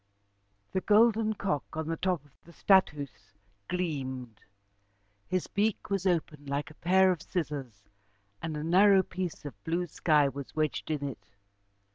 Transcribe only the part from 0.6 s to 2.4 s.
The golden cock on the top of